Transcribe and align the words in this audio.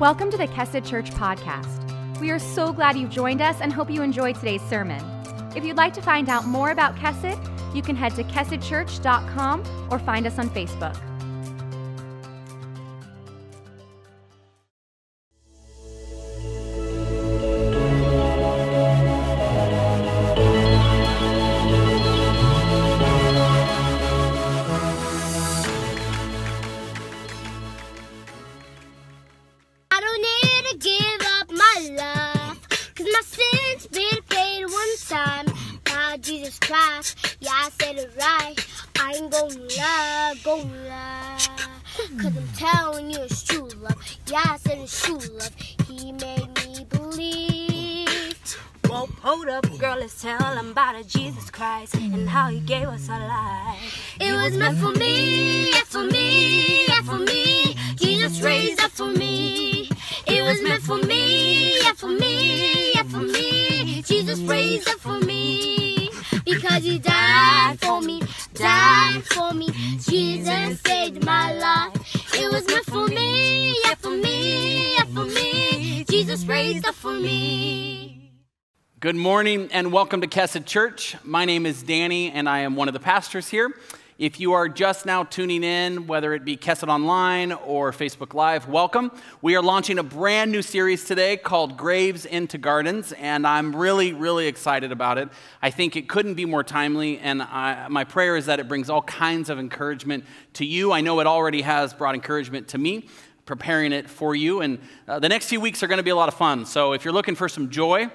Welcome 0.00 0.30
to 0.30 0.36
the 0.36 0.46
Kesed 0.46 0.88
Church 0.88 1.10
podcast. 1.10 2.20
We 2.20 2.30
are 2.30 2.38
so 2.38 2.72
glad 2.72 2.96
you've 2.96 3.10
joined 3.10 3.42
us 3.42 3.60
and 3.60 3.72
hope 3.72 3.90
you 3.90 4.00
enjoyed 4.02 4.36
today's 4.36 4.62
sermon. 4.62 5.04
If 5.56 5.64
you'd 5.64 5.76
like 5.76 5.92
to 5.94 6.00
find 6.00 6.28
out 6.28 6.46
more 6.46 6.70
about 6.70 6.94
Kesed, 6.94 7.36
you 7.74 7.82
can 7.82 7.96
head 7.96 8.14
to 8.14 8.22
kesedchurch.com 8.22 9.88
or 9.90 9.98
find 9.98 10.24
us 10.28 10.38
on 10.38 10.50
Facebook. 10.50 10.96
Yeah, 36.70 37.50
I 37.50 37.70
said 37.80 37.96
it 37.96 38.10
right. 38.18 38.54
I 39.00 39.14
ain't 39.14 39.32
gonna 39.32 39.54
lie, 39.54 40.34
gonna 40.42 40.88
lie. 40.88 41.46
Cause 42.20 42.36
I'm 42.36 42.48
telling 42.48 43.10
you 43.10 43.22
it's 43.22 43.42
true 43.42 43.70
love. 43.80 43.96
Yeah, 44.26 44.42
I 44.44 44.58
said 44.58 44.78
it's 44.78 45.02
true 45.02 45.16
love. 45.16 45.50
He 45.86 46.12
made 46.12 46.48
me 46.66 46.84
believe. 46.90 48.58
Whoa, 48.86 49.06
hold 49.22 49.48
up, 49.48 49.64
girl, 49.78 49.96
let's 49.98 50.20
tell 50.20 50.38
them 50.38 50.72
about 50.72 51.06
Jesus 51.06 51.50
Christ 51.50 51.94
and 51.94 52.28
how 52.28 52.50
he 52.50 52.60
gave 52.60 52.86
us 52.86 53.08
our 53.08 53.26
life. 53.26 54.16
It 54.20 54.32
was 54.34 54.54
meant 54.58 54.76
for 54.76 54.92
me, 54.92 55.70
yeah, 55.70 55.80
for 55.86 56.04
me, 56.04 56.86
yeah, 56.86 57.00
for 57.00 57.18
me. 57.18 57.76
Jesus 57.96 58.42
raised 58.42 58.80
up 58.82 58.90
for 58.90 59.06
me. 59.06 59.88
It 60.26 60.42
was 60.42 60.60
meant 60.62 60.82
for 60.82 60.98
me, 60.98 61.80
yeah, 61.80 61.92
for 61.94 62.08
me, 62.08 62.92
yeah, 62.94 63.04
for 63.04 63.20
me. 63.20 64.02
Jesus 64.02 64.38
raised 64.40 64.86
up 64.86 64.98
for 65.00 65.18
me. 65.20 65.37
Because 66.78 66.92
he 66.92 66.98
died 67.00 67.80
for 67.80 68.00
me, 68.00 68.22
died 68.54 69.24
for 69.24 69.52
me. 69.52 69.66
Jesus 69.98 70.80
saved 70.82 71.24
my 71.24 71.52
life. 71.54 71.92
It 72.36 72.52
was 72.52 72.64
meant 72.68 72.84
for 72.84 73.08
me, 73.08 73.74
yeah, 73.84 73.94
for 73.96 74.10
me, 74.10 74.94
yeah, 74.94 75.02
for 75.06 75.24
me. 75.24 76.04
Jesus 76.04 76.44
raised 76.44 76.86
up 76.86 76.94
for 76.94 77.14
me. 77.14 78.30
Good 79.00 79.16
morning 79.16 79.68
and 79.72 79.92
welcome 79.92 80.20
to 80.20 80.28
Kesed 80.28 80.66
Church. 80.66 81.16
My 81.24 81.44
name 81.44 81.66
is 81.66 81.82
Danny 81.82 82.30
and 82.30 82.48
I 82.48 82.60
am 82.60 82.76
one 82.76 82.86
of 82.86 82.94
the 82.94 83.00
pastors 83.00 83.48
here. 83.48 83.74
If 84.18 84.40
you 84.40 84.54
are 84.54 84.68
just 84.68 85.06
now 85.06 85.22
tuning 85.22 85.62
in, 85.62 86.08
whether 86.08 86.34
it 86.34 86.44
be 86.44 86.56
Kesed 86.56 86.88
Online 86.88 87.52
or 87.52 87.92
Facebook 87.92 88.34
Live, 88.34 88.66
welcome. 88.66 89.12
We 89.42 89.54
are 89.54 89.62
launching 89.62 89.96
a 90.00 90.02
brand 90.02 90.50
new 90.50 90.60
series 90.60 91.04
today 91.04 91.36
called 91.36 91.76
Graves 91.76 92.24
into 92.26 92.58
Gardens, 92.58 93.12
and 93.12 93.46
I'm 93.46 93.76
really, 93.76 94.12
really 94.12 94.48
excited 94.48 94.90
about 94.90 95.18
it. 95.18 95.28
I 95.62 95.70
think 95.70 95.94
it 95.94 96.08
couldn't 96.08 96.34
be 96.34 96.46
more 96.46 96.64
timely, 96.64 97.20
and 97.20 97.40
I, 97.40 97.86
my 97.86 98.02
prayer 98.02 98.36
is 98.36 98.46
that 98.46 98.58
it 98.58 98.66
brings 98.66 98.90
all 98.90 99.02
kinds 99.02 99.50
of 99.50 99.60
encouragement 99.60 100.24
to 100.54 100.64
you. 100.64 100.90
I 100.90 101.00
know 101.00 101.20
it 101.20 101.28
already 101.28 101.62
has 101.62 101.94
brought 101.94 102.16
encouragement 102.16 102.66
to 102.68 102.78
me 102.78 103.06
preparing 103.46 103.92
it 103.92 104.10
for 104.10 104.34
you. 104.34 104.62
And 104.62 104.80
uh, 105.06 105.20
the 105.20 105.28
next 105.28 105.46
few 105.46 105.60
weeks 105.60 105.80
are 105.84 105.86
going 105.86 105.98
to 105.98 106.02
be 106.02 106.10
a 106.10 106.16
lot 106.16 106.28
of 106.28 106.34
fun. 106.34 106.66
So 106.66 106.92
if 106.92 107.04
you're 107.04 107.14
looking 107.14 107.36
for 107.36 107.48
some 107.48 107.70
joy, 107.70 108.10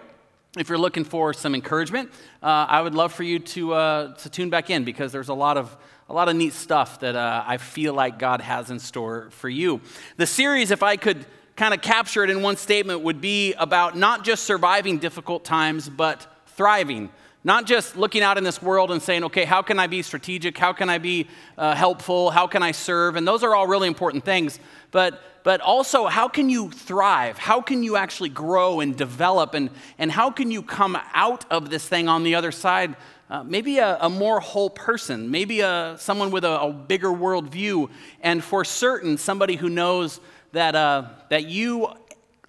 if 0.57 0.69
you're 0.69 0.77
looking 0.77 1.03
for 1.03 1.33
some 1.33 1.55
encouragement, 1.55 2.11
uh, 2.43 2.67
I 2.69 2.81
would 2.81 2.93
love 2.93 3.11
for 3.11 3.23
you 3.23 3.39
to, 3.39 3.73
uh, 3.73 4.13
to 4.15 4.29
tune 4.29 4.51
back 4.51 4.69
in 4.69 4.83
because 4.83 5.11
there's 5.11 5.29
a 5.29 5.33
lot 5.33 5.57
of, 5.57 5.75
a 6.09 6.13
lot 6.13 6.29
of 6.29 6.35
neat 6.35 6.53
stuff 6.53 6.99
that 6.99 7.15
uh, 7.15 7.43
I 7.45 7.57
feel 7.57 7.95
like 7.95 8.19
God 8.19 8.39
has 8.39 8.69
in 8.69 8.77
store 8.77 9.29
for 9.31 9.49
you. 9.49 9.81
The 10.17 10.27
series, 10.27 10.69
if 10.69 10.83
I 10.83 10.95
could 10.95 11.25
kind 11.55 11.73
of 11.73 11.81
capture 11.81 12.23
it 12.23 12.29
in 12.29 12.43
one 12.43 12.57
statement, 12.57 13.01
would 13.01 13.19
be 13.19 13.53
about 13.53 13.97
not 13.97 14.23
just 14.23 14.43
surviving 14.43 14.99
difficult 14.99 15.43
times, 15.43 15.89
but 15.89 16.27
thriving. 16.47 17.09
Not 17.45 17.65
just 17.65 17.97
looking 17.97 18.21
out 18.21 18.37
in 18.37 18.45
this 18.45 18.61
world 18.61 18.89
and 18.89 19.01
saying, 19.01 19.25
okay, 19.25 19.43
how 19.43 19.61
can 19.61 19.77
I 19.77 19.87
be 19.87 20.01
strategic? 20.01 20.57
How 20.57 20.71
can 20.71 20.89
I 20.89 20.97
be 20.97 21.27
uh, 21.57 21.75
helpful? 21.75 22.31
How 22.31 22.47
can 22.47 22.63
I 22.63 22.71
serve? 22.71 23.17
And 23.17 23.27
those 23.27 23.43
are 23.43 23.53
all 23.53 23.67
really 23.67 23.89
important 23.89 24.23
things. 24.23 24.59
But, 24.91 25.21
but 25.43 25.59
also, 25.59 26.05
how 26.05 26.29
can 26.29 26.49
you 26.49 26.71
thrive? 26.71 27.37
How 27.37 27.59
can 27.59 27.83
you 27.83 27.97
actually 27.97 28.29
grow 28.29 28.79
and 28.79 28.95
develop? 28.95 29.55
And, 29.55 29.71
and 29.97 30.09
how 30.09 30.31
can 30.31 30.51
you 30.51 30.63
come 30.63 30.97
out 31.13 31.43
of 31.51 31.69
this 31.69 31.85
thing 31.85 32.07
on 32.07 32.23
the 32.23 32.35
other 32.35 32.51
side? 32.51 32.95
Uh, 33.29 33.43
maybe 33.43 33.79
a, 33.79 33.97
a, 33.99 34.09
more 34.09 34.39
whole 34.39 34.69
person, 34.69 35.29
maybe 35.29 35.61
a, 35.61 35.95
someone 35.99 36.31
with 36.31 36.45
a, 36.45 36.61
a 36.61 36.71
bigger 36.71 37.09
worldview, 37.09 37.89
and 38.21 38.43
for 38.43 38.63
certain, 38.63 39.17
somebody 39.17 39.55
who 39.55 39.69
knows 39.69 40.19
that, 40.51 40.75
uh, 40.75 41.05
that 41.29 41.45
you 41.45 41.87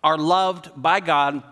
are 0.02 0.18
loved 0.18 0.70
by 0.76 1.00
God 1.00 1.42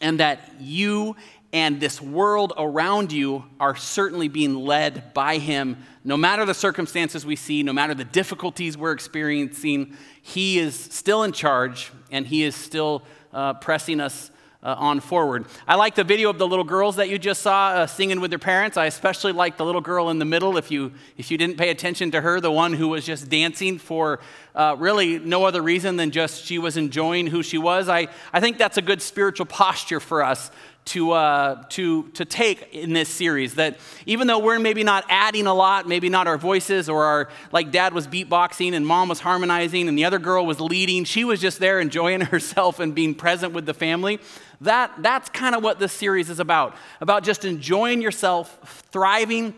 and 0.00 0.20
that 0.20 0.52
you 0.60 1.16
and 1.54 1.80
this 1.80 2.02
world 2.02 2.52
around 2.58 3.12
you 3.12 3.44
are 3.60 3.76
certainly 3.76 4.26
being 4.26 4.56
led 4.56 5.14
by 5.14 5.38
Him. 5.38 5.76
No 6.02 6.16
matter 6.16 6.44
the 6.44 6.52
circumstances 6.52 7.24
we 7.24 7.36
see, 7.36 7.62
no 7.62 7.72
matter 7.72 7.94
the 7.94 8.04
difficulties 8.04 8.76
we're 8.76 8.90
experiencing, 8.90 9.96
He 10.20 10.58
is 10.58 10.74
still 10.74 11.22
in 11.22 11.30
charge 11.30 11.92
and 12.10 12.26
He 12.26 12.42
is 12.42 12.56
still 12.56 13.04
uh, 13.32 13.54
pressing 13.54 14.00
us 14.00 14.32
uh, 14.64 14.74
on 14.78 14.98
forward. 14.98 15.46
I 15.68 15.76
like 15.76 15.94
the 15.94 16.04
video 16.04 16.30
of 16.30 16.38
the 16.38 16.46
little 16.46 16.64
girls 16.64 16.96
that 16.96 17.08
you 17.10 17.18
just 17.18 17.42
saw 17.42 17.68
uh, 17.68 17.86
singing 17.86 18.20
with 18.20 18.30
their 18.30 18.38
parents. 18.38 18.76
I 18.76 18.86
especially 18.86 19.32
like 19.32 19.56
the 19.56 19.64
little 19.64 19.82
girl 19.82 20.08
in 20.08 20.18
the 20.18 20.24
middle. 20.24 20.56
If 20.56 20.70
you 20.70 20.92
if 21.18 21.30
you 21.30 21.36
didn't 21.36 21.58
pay 21.58 21.68
attention 21.68 22.10
to 22.12 22.20
her, 22.22 22.40
the 22.40 22.50
one 22.50 22.72
who 22.72 22.88
was 22.88 23.04
just 23.04 23.28
dancing 23.28 23.78
for 23.78 24.20
uh, 24.54 24.74
really 24.78 25.18
no 25.18 25.44
other 25.44 25.60
reason 25.60 25.96
than 25.96 26.10
just 26.10 26.46
she 26.46 26.58
was 26.58 26.78
enjoying 26.78 27.26
who 27.26 27.42
she 27.42 27.58
was. 27.58 27.90
I 27.90 28.08
I 28.32 28.40
think 28.40 28.56
that's 28.56 28.78
a 28.78 28.82
good 28.82 29.02
spiritual 29.02 29.46
posture 29.46 30.00
for 30.00 30.22
us 30.22 30.50
to, 30.86 31.12
uh, 31.12 31.64
to, 31.70 32.08
to 32.10 32.24
take 32.24 32.74
in 32.74 32.92
this 32.92 33.08
series. 33.08 33.54
That 33.54 33.78
even 34.06 34.26
though 34.26 34.38
we're 34.38 34.58
maybe 34.58 34.84
not 34.84 35.04
adding 35.08 35.46
a 35.46 35.54
lot, 35.54 35.88
maybe 35.88 36.08
not 36.08 36.26
our 36.26 36.36
voices 36.36 36.88
or 36.88 37.04
our, 37.04 37.28
like 37.52 37.70
dad 37.70 37.94
was 37.94 38.06
beatboxing 38.06 38.72
and 38.72 38.86
mom 38.86 39.08
was 39.08 39.20
harmonizing 39.20 39.88
and 39.88 39.96
the 39.96 40.04
other 40.04 40.18
girl 40.18 40.44
was 40.44 40.60
leading, 40.60 41.04
she 41.04 41.24
was 41.24 41.40
just 41.40 41.58
there 41.58 41.80
enjoying 41.80 42.20
herself 42.32 42.80
and 42.80 42.94
being 42.94 43.14
present 43.14 43.52
with 43.52 43.66
the 43.66 43.74
family. 43.74 44.20
That, 44.60 44.92
that's 44.98 45.28
kind 45.30 45.54
of 45.54 45.62
what 45.62 45.78
this 45.78 45.92
series 45.92 46.30
is 46.30 46.40
about 46.40 46.76
about 47.00 47.24
just 47.24 47.44
enjoying 47.44 48.00
yourself, 48.00 48.84
thriving, 48.90 49.54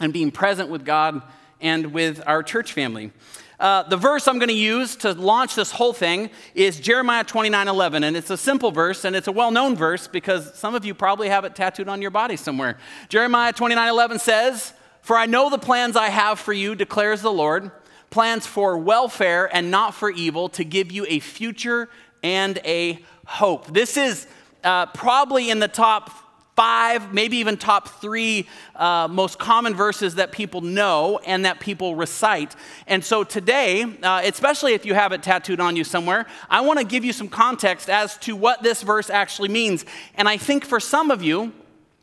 and 0.00 0.12
being 0.12 0.30
present 0.30 0.68
with 0.68 0.84
God 0.84 1.22
and 1.60 1.92
with 1.92 2.22
our 2.26 2.42
church 2.42 2.72
family. 2.72 3.12
Uh, 3.58 3.82
the 3.82 3.96
verse 3.96 4.28
I'm 4.28 4.38
going 4.38 4.50
to 4.50 4.54
use 4.54 4.94
to 4.96 5.12
launch 5.12 5.56
this 5.56 5.72
whole 5.72 5.92
thing 5.92 6.30
is 6.54 6.78
Jeremiah 6.78 7.24
29 7.24 7.66
11. 7.66 8.04
And 8.04 8.16
it's 8.16 8.30
a 8.30 8.36
simple 8.36 8.70
verse 8.70 9.04
and 9.04 9.16
it's 9.16 9.26
a 9.26 9.32
well 9.32 9.50
known 9.50 9.74
verse 9.74 10.06
because 10.06 10.54
some 10.54 10.74
of 10.74 10.84
you 10.84 10.94
probably 10.94 11.28
have 11.28 11.44
it 11.44 11.56
tattooed 11.56 11.88
on 11.88 12.00
your 12.00 12.12
body 12.12 12.36
somewhere. 12.36 12.78
Jeremiah 13.08 13.52
29 13.52 13.88
11 13.88 14.18
says, 14.20 14.74
For 15.02 15.16
I 15.16 15.26
know 15.26 15.50
the 15.50 15.58
plans 15.58 15.96
I 15.96 16.08
have 16.08 16.38
for 16.38 16.52
you, 16.52 16.76
declares 16.76 17.20
the 17.20 17.32
Lord, 17.32 17.72
plans 18.10 18.46
for 18.46 18.78
welfare 18.78 19.54
and 19.54 19.70
not 19.70 19.92
for 19.92 20.08
evil, 20.08 20.48
to 20.50 20.64
give 20.64 20.92
you 20.92 21.04
a 21.08 21.18
future 21.18 21.88
and 22.22 22.58
a 22.64 23.04
hope. 23.26 23.72
This 23.72 23.96
is 23.96 24.28
uh, 24.62 24.86
probably 24.86 25.50
in 25.50 25.58
the 25.58 25.68
top 25.68 26.27
five, 26.58 27.14
maybe 27.14 27.36
even 27.36 27.56
top 27.56 27.86
three 28.00 28.44
uh, 28.74 29.06
most 29.08 29.38
common 29.38 29.76
verses 29.76 30.16
that 30.16 30.32
people 30.32 30.60
know 30.60 31.20
and 31.24 31.44
that 31.44 31.60
people 31.60 31.94
recite. 31.94 32.56
And 32.88 33.04
so 33.04 33.22
today, 33.22 33.84
uh, 34.02 34.22
especially 34.24 34.74
if 34.74 34.84
you 34.84 34.92
have 34.92 35.12
it 35.12 35.22
tattooed 35.22 35.60
on 35.60 35.76
you 35.76 35.84
somewhere, 35.84 36.26
I 36.50 36.62
want 36.62 36.80
to 36.80 36.84
give 36.84 37.04
you 37.04 37.12
some 37.12 37.28
context 37.28 37.88
as 37.88 38.18
to 38.18 38.34
what 38.34 38.64
this 38.64 38.82
verse 38.82 39.08
actually 39.08 39.50
means. 39.50 39.84
And 40.16 40.28
I 40.28 40.36
think 40.36 40.64
for 40.64 40.80
some 40.80 41.12
of 41.12 41.22
you, 41.22 41.52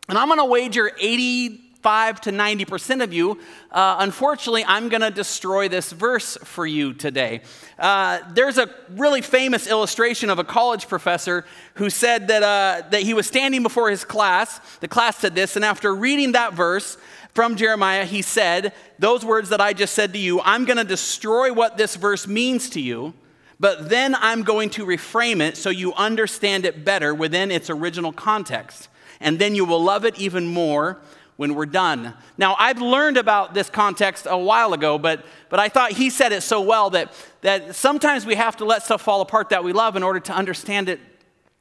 and 0.07 0.17
I'm 0.17 0.29
going 0.29 0.39
to 0.39 0.45
wager 0.45 0.89
80 1.01 1.64
85 1.85 2.21
to 2.21 2.31
90% 2.31 3.03
of 3.03 3.13
you, 3.13 3.39
uh, 3.69 3.97
unfortunately, 3.99 4.65
I'm 4.67 4.89
going 4.89 5.01
to 5.01 5.11
destroy 5.11 5.69
this 5.69 5.91
verse 5.91 6.35
for 6.43 6.65
you 6.65 6.93
today. 6.93 7.41
Uh, 7.77 8.21
there's 8.33 8.57
a 8.57 8.73
really 8.95 9.21
famous 9.21 9.67
illustration 9.67 10.31
of 10.31 10.39
a 10.39 10.43
college 10.43 10.87
professor 10.87 11.45
who 11.75 11.91
said 11.91 12.27
that, 12.29 12.41
uh, 12.41 12.87
that 12.89 13.03
he 13.03 13.13
was 13.13 13.27
standing 13.27 13.61
before 13.61 13.91
his 13.91 14.03
class. 14.03 14.59
The 14.79 14.87
class 14.87 15.17
said 15.17 15.35
this, 15.35 15.55
and 15.55 15.63
after 15.63 15.93
reading 15.93 16.31
that 16.31 16.55
verse, 16.55 16.97
from 17.35 17.55
Jeremiah, 17.55 18.05
he 18.05 18.23
said, 18.23 18.73
Those 18.97 19.23
words 19.23 19.49
that 19.49 19.61
I 19.61 19.73
just 19.73 19.93
said 19.93 20.11
to 20.13 20.19
you, 20.19 20.41
I'm 20.41 20.65
going 20.65 20.77
to 20.77 20.83
destroy 20.83 21.53
what 21.53 21.77
this 21.77 21.97
verse 21.97 22.25
means 22.25 22.67
to 22.71 22.81
you, 22.81 23.13
but 23.59 23.89
then 23.89 24.15
I'm 24.15 24.41
going 24.41 24.71
to 24.71 24.87
reframe 24.87 25.39
it 25.39 25.55
so 25.55 25.69
you 25.69 25.93
understand 25.93 26.65
it 26.65 26.83
better 26.83 27.13
within 27.13 27.51
its 27.51 27.69
original 27.69 28.11
context. 28.11 28.87
And 29.19 29.37
then 29.37 29.53
you 29.53 29.65
will 29.65 29.83
love 29.83 30.03
it 30.03 30.17
even 30.17 30.47
more 30.47 30.99
when 31.37 31.55
we're 31.55 31.65
done. 31.65 32.13
Now, 32.37 32.55
I've 32.57 32.81
learned 32.81 33.17
about 33.17 33.53
this 33.53 33.69
context 33.69 34.25
a 34.29 34.37
while 34.37 34.73
ago, 34.73 34.97
but, 34.97 35.25
but 35.49 35.59
I 35.59 35.69
thought 35.69 35.91
he 35.91 36.09
said 36.09 36.31
it 36.31 36.41
so 36.41 36.61
well 36.61 36.89
that, 36.91 37.13
that 37.41 37.75
sometimes 37.75 38.25
we 38.25 38.35
have 38.35 38.57
to 38.57 38.65
let 38.65 38.83
stuff 38.83 39.01
fall 39.01 39.21
apart 39.21 39.49
that 39.49 39.63
we 39.63 39.73
love 39.73 39.95
in 39.95 40.03
order 40.03 40.19
to 40.21 40.33
understand 40.33 40.87
it 40.89 40.99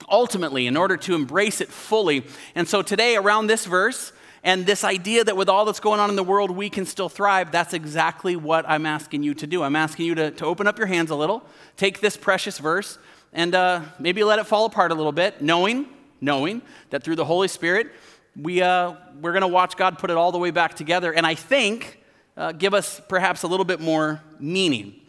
ultimately, 0.08 0.66
in 0.66 0.76
order 0.76 0.96
to 0.96 1.14
embrace 1.14 1.60
it 1.60 1.68
fully. 1.68 2.24
And 2.54 2.68
so 2.68 2.82
today, 2.82 3.16
around 3.16 3.46
this 3.46 3.66
verse, 3.66 4.12
and 4.44 4.66
this 4.66 4.84
idea 4.84 5.24
that 5.24 5.36
with 5.36 5.48
all 5.48 5.64
that's 5.64 5.80
going 5.80 6.00
on 6.00 6.10
in 6.10 6.16
the 6.16 6.22
world, 6.22 6.50
we 6.50 6.68
can 6.68 6.84
still 6.84 7.08
thrive, 7.08 7.50
that's 7.50 7.72
exactly 7.72 8.36
what 8.36 8.68
I'm 8.68 8.84
asking 8.84 9.22
you 9.22 9.32
to 9.34 9.46
do. 9.46 9.62
I'm 9.62 9.74
asking 9.74 10.04
you 10.04 10.14
to, 10.16 10.30
to 10.32 10.44
open 10.44 10.66
up 10.66 10.76
your 10.76 10.86
hands 10.86 11.10
a 11.10 11.16
little, 11.16 11.42
take 11.78 12.00
this 12.00 12.16
precious 12.16 12.58
verse, 12.58 12.98
and 13.32 13.54
uh, 13.54 13.80
maybe 13.98 14.22
let 14.22 14.38
it 14.38 14.46
fall 14.46 14.66
apart 14.66 14.92
a 14.92 14.94
little 14.94 15.12
bit, 15.12 15.40
knowing, 15.40 15.86
knowing 16.20 16.60
that 16.90 17.02
through 17.02 17.16
the 17.16 17.24
Holy 17.24 17.48
Spirit, 17.48 17.90
we, 18.40 18.62
uh, 18.62 18.94
we're 19.20 19.32
going 19.32 19.42
to 19.42 19.48
watch 19.48 19.76
God 19.76 19.98
put 19.98 20.10
it 20.10 20.16
all 20.16 20.32
the 20.32 20.38
way 20.38 20.50
back 20.50 20.74
together. 20.74 21.12
And 21.12 21.26
I 21.26 21.34
think 21.34 22.00
uh, 22.36 22.52
give 22.52 22.74
us 22.74 23.00
perhaps 23.08 23.42
a 23.42 23.46
little 23.46 23.64
bit 23.64 23.80
more 23.80 24.20
meaning. 24.38 25.00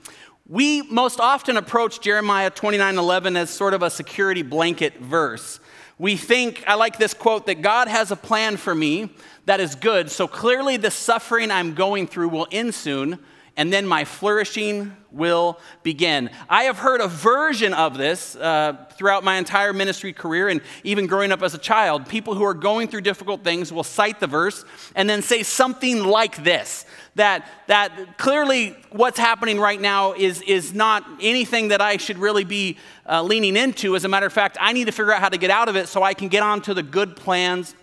We 0.47 0.83
most 0.83 1.19
often 1.19 1.57
approach 1.57 2.01
Jeremiah 2.01 2.51
29:11 2.51 3.35
as 3.35 3.49
sort 3.49 3.73
of 3.73 3.81
a 3.81 3.89
security 3.89 4.43
blanket 4.43 4.99
verse. 4.99 5.59
We 5.97 6.17
think, 6.17 6.63
I 6.67 6.75
like 6.75 6.99
this 6.99 7.13
quote, 7.13 7.47
that 7.47 7.61
God 7.61 7.87
has 7.87 8.11
a 8.11 8.15
plan 8.15 8.57
for 8.57 8.75
me 8.75 9.09
that 9.45 9.59
is 9.59 9.75
good, 9.75 10.11
so 10.11 10.27
clearly 10.27 10.77
the 10.77 10.91
suffering 10.91 11.51
I'm 11.51 11.73
going 11.73 12.05
through 12.05 12.29
will 12.29 12.47
end 12.51 12.75
soon, 12.75 13.17
and 13.57 13.71
then 13.71 13.87
my 13.87 14.03
flourishing 14.03 14.95
will 15.11 15.59
begin. 15.81 16.29
I 16.49 16.63
have 16.63 16.77
heard 16.77 16.99
a 16.99 17.07
version 17.07 17.73
of 17.73 17.97
this 17.97 18.35
uh, 18.35 18.85
throughout 18.97 19.23
my 19.23 19.37
entire 19.37 19.71
ministry 19.71 20.11
career 20.11 20.49
and 20.49 20.61
even 20.83 21.07
growing 21.07 21.31
up 21.31 21.41
as 21.41 21.53
a 21.53 21.57
child. 21.57 22.07
People 22.07 22.35
who 22.35 22.43
are 22.43 22.53
going 22.53 22.89
through 22.89 23.01
difficult 23.01 23.43
things 23.43 23.71
will 23.71 23.83
cite 23.83 24.19
the 24.19 24.27
verse 24.27 24.65
and 24.93 25.09
then 25.09 25.21
say 25.21 25.41
something 25.41 26.03
like 26.03 26.43
this 26.43 26.85
that, 27.15 27.47
that 27.67 28.17
clearly 28.17 28.75
what's 28.91 29.17
happening 29.17 29.57
right 29.57 29.79
now 29.79 30.11
is, 30.13 30.41
is 30.41 30.73
not 30.73 31.05
anything 31.21 31.69
that 31.69 31.79
I 31.79 31.95
should 31.95 32.17
really 32.17 32.43
be 32.43 32.77
uh, 33.09 33.23
leaning 33.23 33.55
into. 33.55 33.95
As 33.95 34.03
a 34.03 34.09
matter 34.09 34.25
of 34.25 34.33
fact, 34.33 34.57
I 34.59 34.73
need 34.73 34.85
to 34.85 34.91
figure 34.91 35.13
out 35.13 35.21
how 35.21 35.29
to 35.29 35.37
get 35.37 35.49
out 35.49 35.69
of 35.69 35.77
it 35.77 35.87
so 35.87 36.03
I 36.03 36.13
can 36.13 36.27
get 36.27 36.43
on 36.43 36.61
to 36.63 36.73
the 36.73 36.83
good 36.83 37.15
plans 37.15 37.73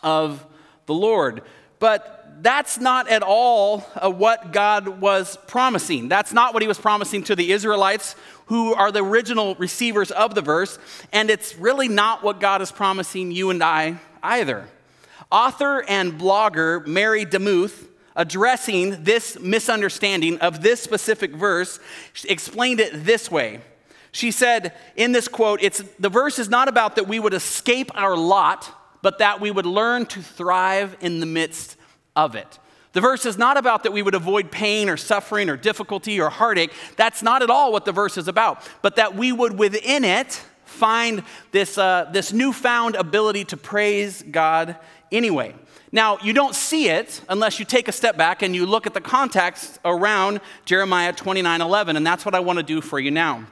of 0.00 0.46
the 0.86 0.94
Lord. 0.94 1.42
But 1.80 2.17
that's 2.40 2.78
not 2.78 3.08
at 3.08 3.22
all 3.22 3.84
uh, 3.96 4.10
what 4.10 4.52
God 4.52 5.00
was 5.00 5.36
promising. 5.46 6.08
That's 6.08 6.32
not 6.32 6.54
what 6.54 6.62
he 6.62 6.68
was 6.68 6.78
promising 6.78 7.24
to 7.24 7.36
the 7.36 7.52
Israelites, 7.52 8.14
who 8.46 8.74
are 8.74 8.92
the 8.92 9.02
original 9.02 9.54
receivers 9.56 10.10
of 10.10 10.34
the 10.34 10.42
verse. 10.42 10.78
And 11.12 11.30
it's 11.30 11.56
really 11.56 11.88
not 11.88 12.22
what 12.22 12.40
God 12.40 12.62
is 12.62 12.70
promising 12.70 13.30
you 13.32 13.50
and 13.50 13.62
I 13.62 13.98
either. 14.22 14.68
Author 15.30 15.84
and 15.88 16.12
blogger 16.12 16.86
Mary 16.86 17.26
DeMuth, 17.26 17.86
addressing 18.14 19.04
this 19.04 19.38
misunderstanding 19.40 20.38
of 20.38 20.62
this 20.62 20.80
specific 20.80 21.32
verse, 21.32 21.80
explained 22.28 22.80
it 22.80 23.04
this 23.04 23.30
way. 23.30 23.60
She 24.12 24.30
said 24.30 24.72
in 24.96 25.12
this 25.12 25.28
quote, 25.28 25.62
it's, 25.62 25.82
the 25.98 26.08
verse 26.08 26.38
is 26.38 26.48
not 26.48 26.68
about 26.68 26.96
that 26.96 27.08
we 27.08 27.20
would 27.20 27.34
escape 27.34 27.90
our 27.94 28.16
lot, 28.16 28.74
but 29.02 29.18
that 29.18 29.40
we 29.40 29.50
would 29.50 29.66
learn 29.66 30.06
to 30.06 30.22
thrive 30.22 30.96
in 31.00 31.20
the 31.20 31.26
midst 31.26 31.76
of 32.18 32.34
it. 32.34 32.58
The 32.92 33.00
verse 33.00 33.24
is 33.24 33.38
not 33.38 33.56
about 33.56 33.84
that 33.84 33.92
we 33.92 34.02
would 34.02 34.16
avoid 34.16 34.50
pain 34.50 34.88
or 34.88 34.96
suffering 34.96 35.48
or 35.48 35.56
difficulty 35.56 36.20
or 36.20 36.28
heartache. 36.30 36.72
That's 36.96 37.22
not 37.22 37.42
at 37.42 37.48
all 37.48 37.70
what 37.70 37.84
the 37.84 37.92
verse 37.92 38.18
is 38.18 38.26
about, 38.26 38.68
but 38.82 38.96
that 38.96 39.14
we 39.14 39.30
would 39.30 39.56
within 39.56 40.02
it 40.04 40.42
find 40.64 41.22
this, 41.52 41.78
uh, 41.78 42.10
this 42.12 42.32
newfound 42.32 42.96
ability 42.96 43.44
to 43.44 43.56
praise 43.56 44.22
God 44.22 44.76
anyway. 45.12 45.54
Now, 45.92 46.18
you 46.22 46.32
don't 46.32 46.56
see 46.56 46.88
it 46.88 47.20
unless 47.28 47.60
you 47.60 47.64
take 47.64 47.86
a 47.86 47.92
step 47.92 48.16
back 48.16 48.42
and 48.42 48.54
you 48.54 48.66
look 48.66 48.86
at 48.86 48.94
the 48.94 49.00
context 49.00 49.78
around 49.84 50.40
Jeremiah 50.64 51.12
29 51.12 51.60
11, 51.60 51.96
and 51.96 52.06
that's 52.06 52.24
what 52.24 52.34
I 52.34 52.40
want 52.40 52.58
to 52.58 52.64
do 52.64 52.80
for 52.80 52.98
you 52.98 53.12
now. 53.12 53.44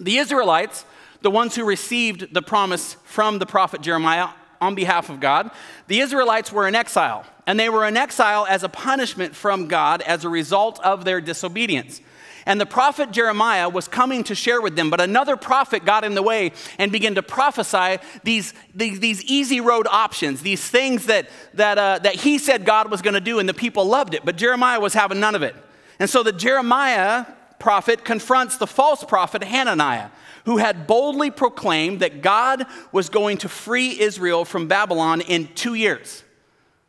The 0.00 0.18
Israelites, 0.18 0.84
the 1.22 1.30
ones 1.30 1.56
who 1.56 1.64
received 1.64 2.34
the 2.34 2.42
promise 2.42 2.96
from 3.04 3.38
the 3.38 3.46
prophet 3.46 3.80
Jeremiah 3.80 4.28
on 4.62 4.74
behalf 4.74 5.10
of 5.10 5.20
God, 5.20 5.50
the 5.88 6.00
Israelites 6.00 6.52
were 6.52 6.66
in 6.66 6.74
exile 6.74 7.26
and 7.46 7.58
they 7.58 7.68
were 7.68 7.84
in 7.84 7.96
exile 7.96 8.46
as 8.48 8.62
a 8.62 8.68
punishment 8.68 9.34
from 9.34 9.66
God 9.66 10.00
as 10.02 10.24
a 10.24 10.28
result 10.28 10.80
of 10.80 11.04
their 11.04 11.20
disobedience. 11.20 12.00
And 12.46 12.60
the 12.60 12.66
prophet 12.66 13.10
Jeremiah 13.12 13.68
was 13.68 13.86
coming 13.86 14.24
to 14.24 14.34
share 14.34 14.60
with 14.60 14.74
them, 14.74 14.90
but 14.90 15.00
another 15.00 15.36
prophet 15.36 15.84
got 15.84 16.04
in 16.04 16.14
the 16.14 16.22
way 16.22 16.52
and 16.78 16.90
began 16.90 17.14
to 17.16 17.22
prophesy 17.22 17.98
these, 18.24 18.54
these, 18.74 19.00
these 19.00 19.22
easy 19.24 19.60
road 19.60 19.86
options, 19.88 20.42
these 20.42 20.66
things 20.66 21.06
that, 21.06 21.28
that, 21.54 21.78
uh, 21.78 21.98
that 22.00 22.16
he 22.16 22.38
said 22.38 22.64
God 22.64 22.90
was 22.90 23.02
going 23.02 23.14
to 23.14 23.20
do, 23.20 23.38
and 23.38 23.48
the 23.48 23.54
people 23.54 23.84
loved 23.84 24.14
it. 24.14 24.24
But 24.24 24.36
Jeremiah 24.36 24.80
was 24.80 24.94
having 24.94 25.20
none 25.20 25.34
of 25.34 25.42
it. 25.42 25.54
And 26.00 26.10
so 26.10 26.22
the 26.22 26.32
Jeremiah 26.32 27.26
prophet 27.60 28.04
confronts 28.04 28.56
the 28.56 28.66
false 28.66 29.04
prophet 29.04 29.44
Hananiah, 29.44 30.10
who 30.44 30.56
had 30.56 30.86
boldly 30.86 31.30
proclaimed 31.30 32.00
that 32.00 32.22
God 32.22 32.66
was 32.90 33.08
going 33.08 33.38
to 33.38 33.48
free 33.48 34.00
Israel 34.00 34.44
from 34.44 34.68
Babylon 34.68 35.20
in 35.20 35.48
two 35.54 35.74
years. 35.74 36.24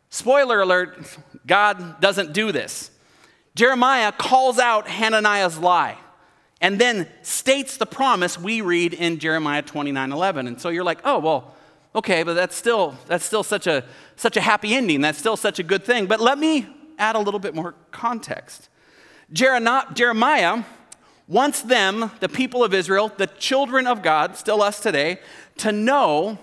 Spoiler 0.09 0.61
alert, 0.61 1.17
God 1.45 1.99
doesn't 1.99 2.33
do 2.33 2.51
this. 2.51 2.91
Jeremiah 3.55 4.11
calls 4.11 4.59
out 4.59 4.87
Hananiah's 4.87 5.57
lie 5.57 5.97
and 6.61 6.79
then 6.79 7.07
states 7.21 7.77
the 7.77 7.85
promise 7.85 8.39
we 8.39 8.61
read 8.61 8.93
in 8.93 9.19
Jeremiah 9.19 9.61
29 9.61 10.11
11. 10.11 10.47
And 10.47 10.61
so 10.61 10.69
you're 10.69 10.83
like, 10.83 10.99
oh, 11.03 11.19
well, 11.19 11.53
okay, 11.93 12.23
but 12.23 12.33
that's 12.33 12.55
still, 12.55 12.95
that's 13.07 13.25
still 13.25 13.43
such, 13.43 13.67
a, 13.67 13.83
such 14.15 14.37
a 14.37 14.41
happy 14.41 14.73
ending. 14.73 15.01
That's 15.01 15.17
still 15.17 15.37
such 15.37 15.59
a 15.59 15.63
good 15.63 15.83
thing. 15.83 16.05
But 16.07 16.19
let 16.19 16.39
me 16.39 16.67
add 16.97 17.15
a 17.15 17.19
little 17.19 17.39
bit 17.39 17.53
more 17.53 17.75
context. 17.91 18.69
Jeremiah 19.31 20.63
wants 21.27 21.61
them, 21.61 22.11
the 22.19 22.29
people 22.29 22.63
of 22.63 22.73
Israel, 22.73 23.11
the 23.15 23.27
children 23.27 23.87
of 23.87 24.01
God, 24.01 24.35
still 24.35 24.61
us 24.61 24.79
today, 24.79 25.19
to 25.57 25.71
know 25.71 26.37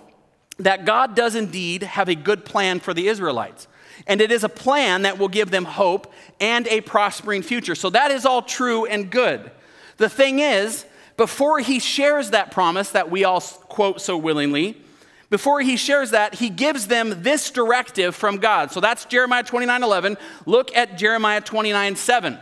that 0.58 0.84
God 0.84 1.14
does 1.14 1.34
indeed 1.34 1.82
have 1.82 2.08
a 2.08 2.14
good 2.14 2.44
plan 2.44 2.80
for 2.80 2.94
the 2.94 3.08
Israelites. 3.08 3.66
And 4.06 4.20
it 4.20 4.32
is 4.32 4.44
a 4.44 4.48
plan 4.48 5.02
that 5.02 5.18
will 5.18 5.28
give 5.28 5.50
them 5.50 5.64
hope 5.64 6.12
and 6.40 6.66
a 6.68 6.80
prospering 6.80 7.42
future. 7.42 7.74
So 7.74 7.90
that 7.90 8.10
is 8.10 8.24
all 8.24 8.42
true 8.42 8.86
and 8.86 9.10
good. 9.10 9.50
The 9.98 10.08
thing 10.08 10.38
is, 10.38 10.86
before 11.16 11.60
he 11.60 11.78
shares 11.78 12.30
that 12.30 12.50
promise 12.50 12.90
that 12.90 13.10
we 13.10 13.24
all 13.24 13.40
quote 13.40 14.00
so 14.00 14.16
willingly, 14.16 14.82
before 15.28 15.60
he 15.60 15.76
shares 15.76 16.10
that, 16.10 16.34
he 16.34 16.50
gives 16.50 16.88
them 16.88 17.22
this 17.22 17.50
directive 17.50 18.16
from 18.16 18.38
God. 18.38 18.72
So 18.72 18.80
that's 18.80 19.04
Jeremiah 19.04 19.44
29 19.44 19.82
11. 19.82 20.16
Look 20.46 20.74
at 20.76 20.98
Jeremiah 20.98 21.40
29 21.40 21.96
7. 21.96 22.38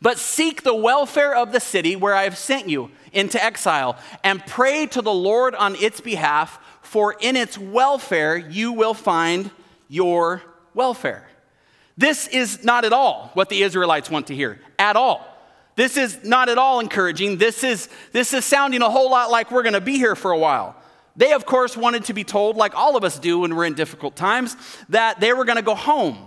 But 0.00 0.18
seek 0.18 0.62
the 0.62 0.74
welfare 0.74 1.34
of 1.34 1.52
the 1.52 1.60
city 1.60 1.96
where 1.96 2.14
I 2.14 2.24
have 2.24 2.38
sent 2.38 2.68
you 2.68 2.90
into 3.12 3.42
exile, 3.42 3.96
and 4.24 4.44
pray 4.44 4.86
to 4.86 5.00
the 5.00 5.12
Lord 5.12 5.54
on 5.54 5.76
its 5.76 6.00
behalf, 6.00 6.58
for 6.82 7.14
in 7.20 7.36
its 7.36 7.56
welfare 7.56 8.36
you 8.36 8.72
will 8.72 8.94
find 8.94 9.50
your 9.88 10.42
welfare. 10.74 11.28
This 11.96 12.26
is 12.26 12.64
not 12.64 12.84
at 12.84 12.92
all 12.92 13.30
what 13.34 13.48
the 13.48 13.62
Israelites 13.62 14.10
want 14.10 14.26
to 14.26 14.34
hear, 14.34 14.60
at 14.78 14.96
all. 14.96 15.24
This 15.76 15.96
is 15.96 16.24
not 16.24 16.48
at 16.48 16.58
all 16.58 16.80
encouraging. 16.80 17.38
This 17.38 17.64
is, 17.64 17.88
this 18.12 18.32
is 18.32 18.44
sounding 18.44 18.82
a 18.82 18.90
whole 18.90 19.10
lot 19.10 19.30
like 19.30 19.50
we're 19.50 19.62
going 19.62 19.74
to 19.74 19.80
be 19.80 19.98
here 19.98 20.16
for 20.16 20.30
a 20.30 20.38
while. 20.38 20.76
They, 21.16 21.32
of 21.32 21.46
course, 21.46 21.76
wanted 21.76 22.04
to 22.06 22.12
be 22.12 22.24
told, 22.24 22.56
like 22.56 22.76
all 22.76 22.96
of 22.96 23.04
us 23.04 23.18
do 23.18 23.40
when 23.40 23.54
we're 23.54 23.66
in 23.66 23.74
difficult 23.74 24.16
times, 24.16 24.56
that 24.88 25.20
they 25.20 25.32
were 25.32 25.44
going 25.44 25.56
to 25.56 25.62
go 25.62 25.76
home. 25.76 26.18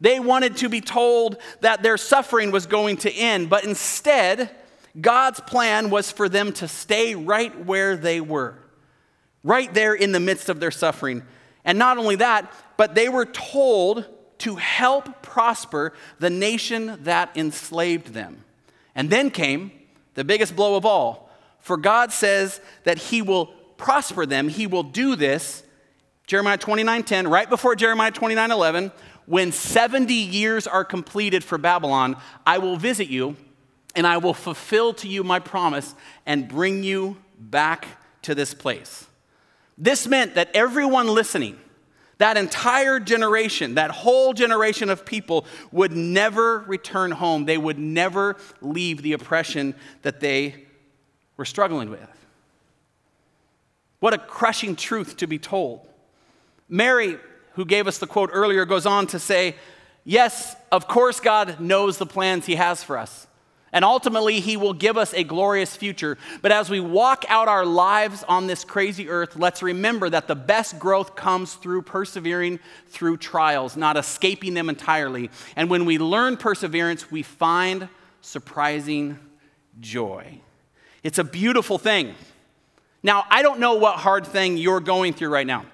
They 0.00 0.20
wanted 0.20 0.58
to 0.58 0.68
be 0.68 0.80
told 0.80 1.38
that 1.60 1.82
their 1.82 1.96
suffering 1.96 2.50
was 2.50 2.66
going 2.66 2.98
to 2.98 3.12
end, 3.12 3.48
but 3.48 3.64
instead, 3.64 4.50
God's 5.00 5.40
plan 5.40 5.90
was 5.90 6.10
for 6.10 6.28
them 6.28 6.52
to 6.54 6.68
stay 6.68 7.14
right 7.14 7.64
where 7.64 7.96
they 7.96 8.20
were 8.20 8.58
right 9.46 9.72
there 9.72 9.94
in 9.94 10.10
the 10.10 10.20
midst 10.20 10.48
of 10.48 10.58
their 10.58 10.72
suffering. 10.72 11.22
And 11.64 11.78
not 11.78 11.98
only 11.98 12.16
that, 12.16 12.52
but 12.76 12.94
they 12.96 13.08
were 13.08 13.24
told 13.24 14.04
to 14.38 14.56
help 14.56 15.22
prosper 15.22 15.92
the 16.18 16.28
nation 16.28 16.98
that 17.04 17.34
enslaved 17.36 18.08
them. 18.08 18.44
And 18.94 19.08
then 19.08 19.30
came 19.30 19.70
the 20.14 20.24
biggest 20.24 20.56
blow 20.56 20.74
of 20.74 20.84
all. 20.84 21.30
For 21.60 21.76
God 21.76 22.12
says 22.12 22.60
that 22.84 22.98
He 22.98 23.22
will 23.22 23.46
prosper 23.76 24.26
them, 24.26 24.48
He 24.48 24.66
will 24.66 24.82
do 24.82 25.14
this. 25.16 25.62
Jeremiah 26.26 26.58
29 26.58 27.04
10, 27.04 27.28
right 27.28 27.48
before 27.48 27.76
Jeremiah 27.76 28.10
29 28.10 28.50
11, 28.50 28.92
when 29.26 29.52
70 29.52 30.14
years 30.14 30.66
are 30.66 30.84
completed 30.84 31.44
for 31.44 31.58
Babylon, 31.58 32.16
I 32.46 32.58
will 32.58 32.76
visit 32.76 33.08
you 33.08 33.36
and 33.94 34.06
I 34.06 34.18
will 34.18 34.34
fulfill 34.34 34.94
to 34.94 35.08
you 35.08 35.24
my 35.24 35.40
promise 35.40 35.94
and 36.24 36.48
bring 36.48 36.84
you 36.84 37.16
back 37.38 37.86
to 38.22 38.34
this 38.34 38.54
place. 38.54 39.06
This 39.78 40.06
meant 40.06 40.34
that 40.36 40.50
everyone 40.54 41.08
listening, 41.08 41.58
that 42.18 42.36
entire 42.36 43.00
generation, 43.00 43.74
that 43.74 43.90
whole 43.90 44.32
generation 44.32 44.90
of 44.90 45.04
people 45.04 45.46
would 45.72 45.92
never 45.92 46.60
return 46.60 47.10
home. 47.10 47.44
They 47.44 47.58
would 47.58 47.78
never 47.78 48.36
leave 48.60 49.02
the 49.02 49.12
oppression 49.12 49.74
that 50.02 50.20
they 50.20 50.66
were 51.36 51.44
struggling 51.44 51.90
with. 51.90 52.08
What 54.00 54.14
a 54.14 54.18
crushing 54.18 54.76
truth 54.76 55.16
to 55.18 55.26
be 55.26 55.38
told. 55.38 55.86
Mary, 56.68 57.18
who 57.56 57.64
gave 57.64 57.86
us 57.86 57.98
the 57.98 58.06
quote 58.06 58.30
earlier, 58.32 58.64
goes 58.64 58.86
on 58.86 59.06
to 59.08 59.18
say, 59.18 59.56
Yes, 60.04 60.54
of 60.70 60.86
course, 60.86 61.18
God 61.18 61.58
knows 61.58 61.98
the 61.98 62.06
plans 62.06 62.46
He 62.46 62.54
has 62.54 62.84
for 62.84 62.96
us. 62.96 63.26
And 63.72 63.84
ultimately, 63.84 64.38
He 64.38 64.56
will 64.56 64.72
give 64.72 64.96
us 64.96 65.12
a 65.12 65.24
glorious 65.24 65.74
future. 65.74 66.16
But 66.42 66.52
as 66.52 66.70
we 66.70 66.78
walk 66.78 67.24
out 67.28 67.48
our 67.48 67.66
lives 67.66 68.22
on 68.28 68.46
this 68.46 68.62
crazy 68.62 69.08
earth, 69.08 69.34
let's 69.34 69.64
remember 69.64 70.08
that 70.08 70.28
the 70.28 70.36
best 70.36 70.78
growth 70.78 71.16
comes 71.16 71.54
through 71.54 71.82
persevering 71.82 72.60
through 72.86 73.16
trials, 73.16 73.76
not 73.76 73.96
escaping 73.96 74.54
them 74.54 74.68
entirely. 74.68 75.28
And 75.56 75.68
when 75.68 75.84
we 75.84 75.98
learn 75.98 76.36
perseverance, 76.36 77.10
we 77.10 77.24
find 77.24 77.88
surprising 78.20 79.18
joy. 79.80 80.40
It's 81.02 81.18
a 81.18 81.24
beautiful 81.24 81.78
thing. 81.78 82.14
Now, 83.02 83.24
I 83.28 83.42
don't 83.42 83.58
know 83.58 83.74
what 83.74 83.98
hard 83.98 84.24
thing 84.26 84.56
you're 84.56 84.80
going 84.80 85.14
through 85.14 85.30
right 85.30 85.46
now, 85.46 85.66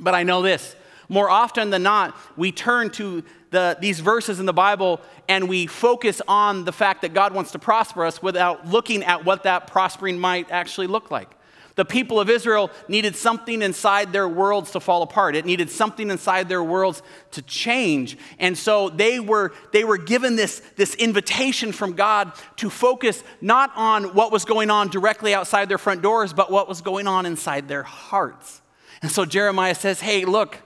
but 0.00 0.14
I 0.14 0.24
know 0.24 0.42
this. 0.42 0.74
More 1.08 1.30
often 1.30 1.70
than 1.70 1.82
not, 1.82 2.16
we 2.36 2.52
turn 2.52 2.90
to 2.90 3.22
the, 3.50 3.78
these 3.80 4.00
verses 4.00 4.40
in 4.40 4.46
the 4.46 4.52
Bible 4.52 5.00
and 5.28 5.48
we 5.48 5.66
focus 5.66 6.20
on 6.28 6.64
the 6.64 6.72
fact 6.72 7.02
that 7.02 7.14
God 7.14 7.32
wants 7.32 7.52
to 7.52 7.58
prosper 7.58 8.04
us 8.04 8.22
without 8.22 8.68
looking 8.68 9.02
at 9.02 9.24
what 9.24 9.44
that 9.44 9.66
prospering 9.66 10.18
might 10.18 10.50
actually 10.50 10.86
look 10.86 11.10
like. 11.10 11.30
The 11.78 11.84
people 11.84 12.18
of 12.18 12.28
Israel 12.28 12.72
needed 12.88 13.14
something 13.14 13.62
inside 13.62 14.12
their 14.12 14.28
worlds 14.28 14.72
to 14.72 14.80
fall 14.80 15.02
apart. 15.02 15.36
It 15.36 15.46
needed 15.46 15.70
something 15.70 16.10
inside 16.10 16.48
their 16.48 16.62
worlds 16.62 17.04
to 17.30 17.42
change. 17.42 18.18
And 18.40 18.58
so 18.58 18.88
they 18.88 19.20
were, 19.20 19.52
they 19.72 19.84
were 19.84 19.96
given 19.96 20.34
this, 20.34 20.60
this 20.74 20.96
invitation 20.96 21.70
from 21.70 21.92
God 21.92 22.32
to 22.56 22.68
focus 22.68 23.22
not 23.40 23.70
on 23.76 24.12
what 24.14 24.32
was 24.32 24.44
going 24.44 24.70
on 24.70 24.88
directly 24.88 25.34
outside 25.34 25.68
their 25.68 25.78
front 25.78 26.02
doors, 26.02 26.32
but 26.32 26.50
what 26.50 26.68
was 26.68 26.80
going 26.80 27.06
on 27.06 27.26
inside 27.26 27.68
their 27.68 27.84
hearts. 27.84 28.60
And 29.00 29.08
so 29.08 29.24
Jeremiah 29.24 29.76
says, 29.76 30.00
Hey, 30.00 30.24
look, 30.24 30.58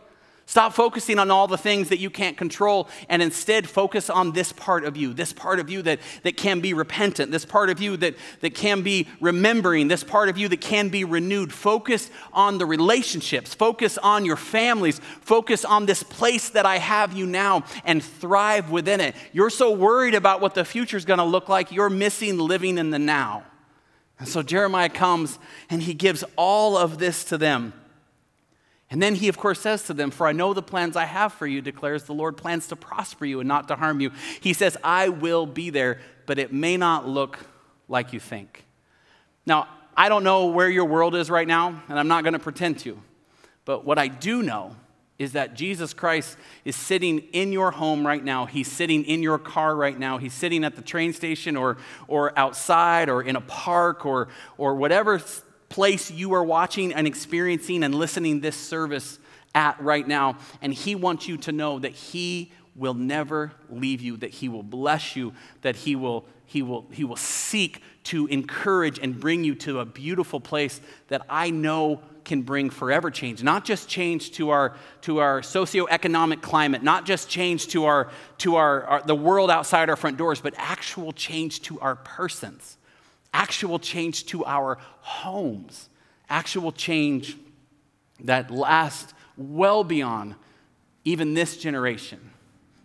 Stop 0.44 0.74
focusing 0.74 1.18
on 1.18 1.30
all 1.30 1.46
the 1.46 1.56
things 1.56 1.88
that 1.88 1.98
you 1.98 2.10
can't 2.10 2.36
control 2.36 2.88
and 3.08 3.22
instead 3.22 3.68
focus 3.68 4.10
on 4.10 4.32
this 4.32 4.52
part 4.52 4.84
of 4.84 4.96
you, 4.96 5.14
this 5.14 5.32
part 5.32 5.60
of 5.60 5.70
you 5.70 5.82
that, 5.82 6.00
that 6.24 6.36
can 6.36 6.60
be 6.60 6.74
repentant, 6.74 7.30
this 7.30 7.44
part 7.44 7.70
of 7.70 7.80
you 7.80 7.96
that, 7.96 8.16
that 8.40 8.54
can 8.54 8.82
be 8.82 9.06
remembering, 9.20 9.88
this 9.88 10.02
part 10.02 10.28
of 10.28 10.36
you 10.36 10.48
that 10.48 10.60
can 10.60 10.88
be 10.88 11.04
renewed. 11.04 11.52
Focus 11.52 12.10
on 12.32 12.58
the 12.58 12.66
relationships, 12.66 13.54
focus 13.54 13.98
on 13.98 14.24
your 14.24 14.36
families, 14.36 15.00
focus 15.20 15.64
on 15.64 15.86
this 15.86 16.02
place 16.02 16.50
that 16.50 16.66
I 16.66 16.78
have 16.78 17.12
you 17.12 17.24
now 17.24 17.64
and 17.84 18.02
thrive 18.02 18.70
within 18.70 19.00
it. 19.00 19.14
You're 19.32 19.50
so 19.50 19.70
worried 19.70 20.14
about 20.14 20.40
what 20.40 20.54
the 20.54 20.64
future 20.64 20.96
is 20.96 21.04
going 21.04 21.18
to 21.18 21.24
look 21.24 21.48
like, 21.48 21.70
you're 21.70 21.90
missing 21.90 22.36
living 22.36 22.78
in 22.78 22.90
the 22.90 22.98
now. 22.98 23.44
And 24.18 24.28
so 24.28 24.42
Jeremiah 24.42 24.88
comes 24.88 25.38
and 25.70 25.82
he 25.82 25.94
gives 25.94 26.24
all 26.36 26.76
of 26.76 26.98
this 26.98 27.24
to 27.24 27.38
them. 27.38 27.74
And 28.92 29.00
then 29.00 29.14
he, 29.14 29.28
of 29.28 29.38
course, 29.38 29.58
says 29.58 29.84
to 29.84 29.94
them, 29.94 30.10
For 30.10 30.26
I 30.26 30.32
know 30.32 30.52
the 30.52 30.62
plans 30.62 30.96
I 30.96 31.06
have 31.06 31.32
for 31.32 31.46
you, 31.46 31.62
declares 31.62 32.04
the 32.04 32.12
Lord, 32.12 32.36
plans 32.36 32.68
to 32.68 32.76
prosper 32.76 33.24
you 33.24 33.40
and 33.40 33.48
not 33.48 33.68
to 33.68 33.74
harm 33.74 34.00
you. 34.00 34.12
He 34.42 34.52
says, 34.52 34.76
I 34.84 35.08
will 35.08 35.46
be 35.46 35.70
there, 35.70 35.98
but 36.26 36.38
it 36.38 36.52
may 36.52 36.76
not 36.76 37.08
look 37.08 37.38
like 37.88 38.12
you 38.12 38.20
think. 38.20 38.66
Now, 39.46 39.66
I 39.96 40.10
don't 40.10 40.24
know 40.24 40.48
where 40.48 40.68
your 40.68 40.84
world 40.84 41.14
is 41.14 41.30
right 41.30 41.48
now, 41.48 41.82
and 41.88 41.98
I'm 41.98 42.06
not 42.06 42.22
going 42.22 42.34
to 42.34 42.38
pretend 42.38 42.80
to. 42.80 43.00
But 43.64 43.86
what 43.86 43.98
I 43.98 44.08
do 44.08 44.42
know 44.42 44.76
is 45.18 45.32
that 45.32 45.54
Jesus 45.54 45.94
Christ 45.94 46.36
is 46.66 46.76
sitting 46.76 47.20
in 47.32 47.50
your 47.50 47.70
home 47.70 48.06
right 48.06 48.22
now. 48.22 48.44
He's 48.44 48.70
sitting 48.70 49.04
in 49.04 49.22
your 49.22 49.38
car 49.38 49.74
right 49.74 49.98
now. 49.98 50.18
He's 50.18 50.34
sitting 50.34 50.64
at 50.64 50.76
the 50.76 50.82
train 50.82 51.14
station 51.14 51.56
or, 51.56 51.78
or 52.08 52.38
outside 52.38 53.08
or 53.08 53.22
in 53.22 53.36
a 53.36 53.40
park 53.40 54.04
or, 54.04 54.28
or 54.58 54.74
whatever 54.74 55.18
place 55.72 56.10
you 56.10 56.34
are 56.34 56.44
watching 56.44 56.92
and 56.92 57.06
experiencing 57.06 57.82
and 57.82 57.94
listening 57.94 58.40
this 58.40 58.56
service 58.56 59.18
at 59.54 59.80
right 59.80 60.06
now. 60.06 60.36
And 60.60 60.72
He 60.72 60.94
wants 60.94 61.26
you 61.26 61.38
to 61.38 61.52
know 61.52 61.78
that 61.78 61.92
He 61.92 62.52
will 62.76 62.94
never 62.94 63.52
leave 63.70 64.02
you, 64.02 64.18
that 64.18 64.30
He 64.30 64.48
will 64.48 64.62
bless 64.62 65.16
you, 65.16 65.32
that 65.62 65.76
He 65.76 65.96
will, 65.96 66.26
he 66.44 66.60
will, 66.60 66.86
he 66.92 67.04
will 67.04 67.16
seek 67.16 67.82
to 68.04 68.26
encourage 68.26 68.98
and 68.98 69.18
bring 69.18 69.44
you 69.44 69.54
to 69.54 69.80
a 69.80 69.86
beautiful 69.86 70.40
place 70.40 70.80
that 71.08 71.22
I 71.30 71.48
know 71.48 72.02
can 72.24 72.42
bring 72.42 72.68
forever 72.68 73.10
change. 73.10 73.42
Not 73.42 73.64
just 73.64 73.88
change 73.88 74.32
to 74.32 74.50
our, 74.50 74.76
to 75.02 75.18
our 75.18 75.40
socioeconomic 75.40 76.42
climate, 76.42 76.82
not 76.82 77.06
just 77.06 77.28
change 77.28 77.68
to, 77.68 77.86
our, 77.86 78.10
to 78.38 78.56
our, 78.56 78.84
our 78.84 79.02
the 79.02 79.14
world 79.14 79.50
outside 79.50 79.88
our 79.88 79.96
front 79.96 80.18
doors, 80.18 80.40
but 80.40 80.54
actual 80.58 81.12
change 81.12 81.62
to 81.62 81.80
our 81.80 81.96
persons 81.96 82.76
actual 83.32 83.78
change 83.78 84.26
to 84.26 84.44
our 84.44 84.78
homes, 85.00 85.88
actual 86.28 86.72
change 86.72 87.36
that 88.20 88.50
lasts 88.50 89.14
well 89.36 89.84
beyond 89.84 90.34
even 91.04 91.34
this 91.34 91.56
generation. 91.56 92.30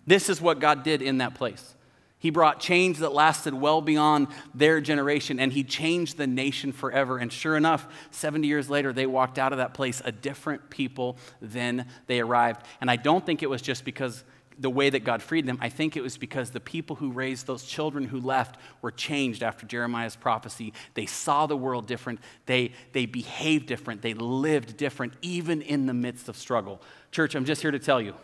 This 0.06 0.30
is 0.30 0.42
what 0.42 0.60
God 0.60 0.84
did 0.84 1.02
in 1.02 1.20
that 1.20 1.36
place. 1.36 1.76
He 2.20 2.32
brought 2.32 2.60
change 2.60 2.98
that 2.98 3.14
lasted 3.14 3.54
well 3.54 3.80
beyond 3.80 4.28
their 4.56 4.82
generation, 4.82 5.40
and 5.40 5.54
He 5.54 5.64
changed 5.64 6.18
the 6.18 6.26
nation 6.26 6.72
forever. 6.72 7.20
And 7.20 7.32
sure 7.32 7.56
enough, 7.56 7.88
70 8.10 8.48
years 8.48 8.70
later, 8.70 8.92
they 8.92 9.06
walked 9.06 9.38
out 9.38 9.52
of 9.52 9.60
that 9.60 9.76
place 9.76 10.02
a 10.04 10.12
different 10.12 10.72
people 10.72 11.18
than 11.42 11.86
they 12.08 12.20
arrived. 12.20 12.66
And 12.82 12.90
I 12.90 12.96
don't 12.96 13.24
think 13.24 13.44
it 13.44 13.50
was 13.50 13.62
just 13.62 13.86
because 13.86 14.24
the 14.60 14.70
way 14.70 14.90
that 14.90 15.04
God 15.04 15.22
freed 15.22 15.46
them, 15.46 15.58
I 15.62 15.70
think 15.70 15.96
it 15.96 16.02
was 16.02 16.18
because 16.18 16.52
the 16.52 16.60
people 16.60 16.96
who 16.96 17.12
raised 17.12 17.46
those 17.46 17.64
children 17.64 18.06
who 18.06 18.20
left 18.20 18.60
were 18.82 18.92
changed 18.92 19.44
after 19.44 19.66
Jeremiah's 19.66 20.16
prophecy. 20.16 20.74
They 20.94 21.06
saw 21.06 21.46
the 21.46 21.58
world 21.58 21.86
different, 21.86 22.20
they, 22.46 22.72
they 22.94 23.06
behaved 23.06 23.68
different, 23.68 24.02
they 24.02 24.14
lived 24.14 24.78
different, 24.78 25.14
even 25.22 25.62
in 25.62 25.86
the 25.86 25.94
midst 25.94 26.28
of 26.28 26.38
struggle. 26.38 26.82
Church, 27.12 27.36
I'm 27.36 27.46
just 27.46 27.62
here 27.62 27.72
to 27.72 27.80
tell 27.80 28.02
you 28.02 28.16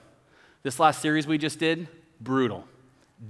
this 0.64 0.80
last 0.80 1.02
series 1.02 1.28
we 1.28 1.38
just 1.38 1.60
did, 1.60 1.88
brutal, 2.20 2.66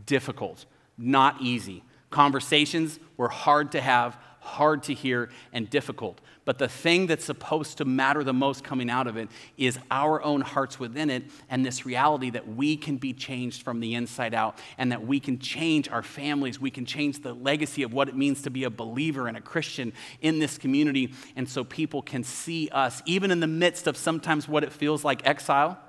difficult, 0.06 0.66
not 0.98 1.42
easy. 1.42 1.84
Conversations 2.10 3.00
were 3.18 3.30
hard 3.30 3.72
to 3.72 3.82
have, 3.82 4.18
hard 4.44 4.84
to 4.84 4.94
hear, 4.94 5.30
and 5.54 5.70
difficult. 5.70 6.20
But 6.46 6.58
the 6.58 6.68
thing 6.68 7.08
that's 7.08 7.24
supposed 7.24 7.78
to 7.78 7.86
matter 7.86 8.24
the 8.24 8.34
most 8.34 8.64
coming 8.64 8.90
out 8.90 9.08
of 9.08 9.16
it 9.16 9.30
is 9.58 9.80
our 9.90 10.22
own 10.22 10.42
hearts 10.42 10.78
within 10.78 11.10
it 11.10 11.24
and 11.50 11.66
this 11.66 11.86
reality 11.86 12.30
that 12.32 12.48
we 12.48 12.76
can 12.76 12.98
be 12.98 13.14
changed 13.14 13.64
from 13.64 13.80
the 13.80 13.96
inside 13.96 14.34
out 14.34 14.60
and 14.78 14.92
that 14.92 15.08
we 15.08 15.20
can 15.22 15.40
change 15.40 15.88
our 15.90 16.04
families. 16.04 16.60
We 16.60 16.70
can 16.70 16.86
change 16.86 17.22
the 17.22 17.34
legacy 17.34 17.84
of 17.84 17.94
what 17.94 18.10
it 18.10 18.16
means 18.16 18.42
to 18.42 18.50
be 18.50 18.66
a 18.66 18.70
believer 18.70 19.28
and 19.28 19.38
a 19.38 19.42
Christian 19.42 19.94
in 20.22 20.40
this 20.40 20.58
community. 20.58 21.14
And 21.38 21.48
so 21.48 21.64
people 21.64 22.02
can 22.02 22.24
see 22.24 22.70
us, 22.74 23.02
even 23.06 23.32
in 23.32 23.40
the 23.40 23.48
midst 23.48 23.88
of 23.88 23.96
sometimes 23.96 24.48
what 24.48 24.64
it 24.64 24.74
feels 24.74 25.06
like 25.06 25.26
exile, 25.26 25.80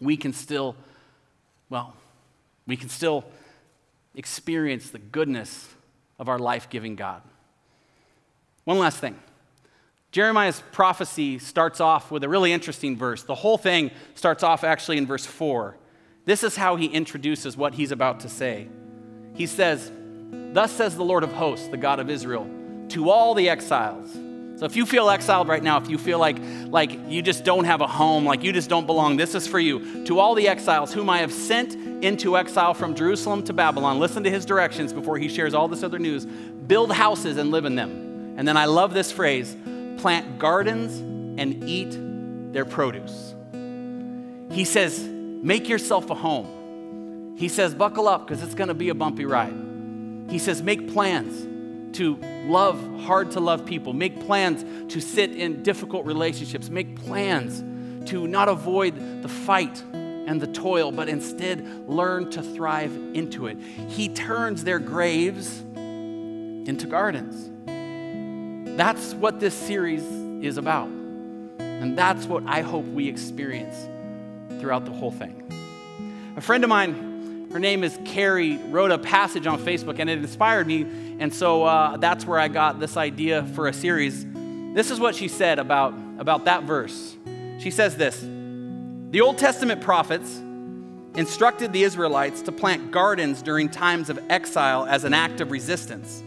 we 0.00 0.16
can 0.16 0.32
still, 0.32 0.74
well, 1.68 1.94
we 2.66 2.76
can 2.76 2.88
still 2.88 3.24
experience 4.14 4.90
the 4.90 4.98
goodness 4.98 5.68
of 6.18 6.28
our 6.28 6.38
life 6.38 6.70
giving 6.70 6.96
God. 6.96 7.22
One 8.64 8.78
last 8.78 8.98
thing. 8.98 9.18
Jeremiah's 10.12 10.62
prophecy 10.72 11.38
starts 11.38 11.80
off 11.80 12.10
with 12.10 12.22
a 12.22 12.28
really 12.28 12.52
interesting 12.52 12.96
verse. 12.96 13.22
The 13.22 13.34
whole 13.34 13.56
thing 13.56 13.90
starts 14.14 14.42
off 14.42 14.62
actually 14.62 14.98
in 14.98 15.06
verse 15.06 15.24
4. 15.24 15.76
This 16.26 16.44
is 16.44 16.54
how 16.54 16.76
he 16.76 16.86
introduces 16.86 17.56
what 17.56 17.74
he's 17.74 17.90
about 17.90 18.20
to 18.20 18.28
say. 18.28 18.68
He 19.34 19.46
says, 19.46 19.90
Thus 20.52 20.70
says 20.70 20.96
the 20.96 21.04
Lord 21.04 21.24
of 21.24 21.32
hosts, 21.32 21.68
the 21.68 21.78
God 21.78 21.98
of 21.98 22.10
Israel, 22.10 22.48
to 22.90 23.10
all 23.10 23.34
the 23.34 23.48
exiles. 23.48 24.12
So 24.56 24.66
if 24.66 24.76
you 24.76 24.84
feel 24.84 25.08
exiled 25.08 25.48
right 25.48 25.62
now, 25.62 25.78
if 25.78 25.88
you 25.88 25.98
feel 25.98 26.18
like, 26.18 26.36
like 26.66 26.92
you 27.08 27.22
just 27.22 27.42
don't 27.42 27.64
have 27.64 27.80
a 27.80 27.86
home, 27.86 28.24
like 28.24 28.42
you 28.42 28.52
just 28.52 28.68
don't 28.68 28.86
belong, 28.86 29.16
this 29.16 29.34
is 29.34 29.46
for 29.46 29.58
you. 29.58 30.04
To 30.04 30.20
all 30.20 30.34
the 30.34 30.46
exiles 30.46 30.92
whom 30.92 31.08
I 31.08 31.18
have 31.18 31.32
sent 31.32 31.74
into 32.04 32.36
exile 32.36 32.74
from 32.74 32.94
Jerusalem 32.94 33.42
to 33.44 33.52
Babylon, 33.52 33.98
listen 33.98 34.22
to 34.24 34.30
his 34.30 34.44
directions 34.44 34.92
before 34.92 35.16
he 35.16 35.28
shares 35.28 35.54
all 35.54 35.68
this 35.68 35.82
other 35.82 35.98
news. 35.98 36.26
Build 36.26 36.92
houses 36.92 37.38
and 37.38 37.50
live 37.50 37.64
in 37.64 37.74
them. 37.74 38.01
And 38.36 38.46
then 38.46 38.56
I 38.56 38.64
love 38.64 38.94
this 38.94 39.12
phrase 39.12 39.56
plant 39.98 40.38
gardens 40.38 40.98
and 41.38 41.68
eat 41.68 41.96
their 42.52 42.64
produce. 42.64 43.34
He 44.50 44.64
says, 44.64 45.00
make 45.00 45.68
yourself 45.68 46.10
a 46.10 46.14
home. 46.14 47.34
He 47.38 47.48
says, 47.48 47.74
buckle 47.74 48.08
up 48.08 48.26
because 48.26 48.42
it's 48.42 48.54
going 48.54 48.68
to 48.68 48.74
be 48.74 48.90
a 48.90 48.94
bumpy 48.94 49.24
ride. 49.24 49.54
He 50.28 50.38
says, 50.38 50.62
make 50.62 50.92
plans 50.92 51.96
to 51.96 52.16
love 52.46 52.78
hard 53.02 53.30
to 53.32 53.40
love 53.40 53.66
people, 53.66 53.92
make 53.92 54.24
plans 54.26 54.64
to 54.92 55.00
sit 55.00 55.34
in 55.34 55.62
difficult 55.62 56.06
relationships, 56.06 56.70
make 56.70 56.96
plans 56.96 57.62
to 58.10 58.26
not 58.26 58.48
avoid 58.48 59.22
the 59.22 59.28
fight 59.28 59.82
and 59.92 60.40
the 60.40 60.46
toil, 60.46 60.90
but 60.92 61.08
instead 61.08 61.88
learn 61.88 62.30
to 62.30 62.42
thrive 62.42 62.92
into 63.14 63.46
it. 63.46 63.58
He 63.88 64.08
turns 64.08 64.64
their 64.64 64.78
graves 64.78 65.60
into 65.60 66.86
gardens. 66.86 67.50
That's 68.76 69.12
what 69.14 69.38
this 69.38 69.54
series 69.54 70.02
is 70.42 70.56
about. 70.56 70.88
And 71.58 71.96
that's 71.96 72.26
what 72.26 72.44
I 72.46 72.62
hope 72.62 72.86
we 72.86 73.06
experience 73.06 73.76
throughout 74.60 74.84
the 74.84 74.92
whole 74.92 75.10
thing. 75.10 75.38
A 76.36 76.40
friend 76.40 76.64
of 76.64 76.70
mine, 76.70 77.48
her 77.52 77.58
name 77.58 77.84
is 77.84 77.98
Carrie, 78.06 78.56
wrote 78.56 78.90
a 78.90 78.98
passage 78.98 79.46
on 79.46 79.58
Facebook 79.58 79.98
and 79.98 80.08
it 80.08 80.18
inspired 80.18 80.66
me. 80.66 80.86
And 81.18 81.34
so 81.34 81.64
uh, 81.64 81.98
that's 81.98 82.24
where 82.24 82.38
I 82.38 82.48
got 82.48 82.80
this 82.80 82.96
idea 82.96 83.44
for 83.54 83.68
a 83.68 83.74
series. 83.74 84.24
This 84.74 84.90
is 84.90 84.98
what 84.98 85.14
she 85.14 85.28
said 85.28 85.58
about, 85.58 85.92
about 86.18 86.46
that 86.46 86.62
verse. 86.62 87.16
She 87.58 87.70
says 87.70 87.96
this 87.96 88.20
The 89.10 89.20
Old 89.20 89.36
Testament 89.36 89.82
prophets 89.82 90.38
instructed 91.14 91.74
the 91.74 91.82
Israelites 91.82 92.40
to 92.42 92.52
plant 92.52 92.90
gardens 92.90 93.42
during 93.42 93.68
times 93.68 94.08
of 94.08 94.18
exile 94.30 94.86
as 94.86 95.04
an 95.04 95.12
act 95.12 95.42
of 95.42 95.50
resistance. 95.50 96.22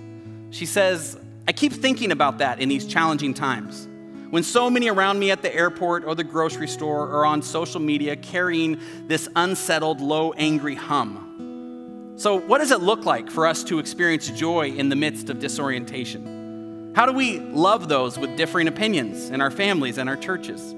She 0.51 0.67
says, 0.67 1.17
I 1.47 1.51
keep 1.51 1.73
thinking 1.73 2.11
about 2.11 2.39
that 2.39 2.59
in 2.59 2.69
these 2.69 2.87
challenging 2.87 3.33
times. 3.33 3.87
When 4.31 4.41
so 4.41 4.69
many 4.69 4.89
around 4.89 5.19
me 5.19 5.29
at 5.29 5.43
the 5.43 5.53
airport 5.53 6.03
or 6.03 6.15
the 6.15 6.23
grocery 6.23 6.67
store 6.67 7.07
or 7.07 7.25
on 7.25 7.41
social 7.43 7.79
media 7.79 8.15
carrying 8.15 8.79
this 9.07 9.29
unsettled, 9.35 10.01
low, 10.01 10.33
angry 10.33 10.75
hum. 10.75 12.13
So, 12.17 12.35
what 12.39 12.57
does 12.57 12.71
it 12.71 12.81
look 12.81 13.05
like 13.05 13.29
for 13.29 13.45
us 13.45 13.63
to 13.65 13.77
experience 13.77 14.29
joy 14.29 14.69
in 14.69 14.89
the 14.89 14.95
midst 14.95 15.29
of 15.29 15.39
disorientation? 15.39 16.93
How 16.95 17.05
do 17.05 17.11
we 17.11 17.39
love 17.39 17.89
those 17.89 18.17
with 18.17 18.35
differing 18.37 18.67
opinions 18.67 19.29
in 19.29 19.41
our 19.41 19.51
families 19.51 19.97
and 19.97 20.09
our 20.09 20.15
churches? 20.15 20.73